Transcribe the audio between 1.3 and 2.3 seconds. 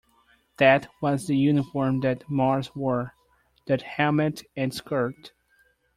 uniform that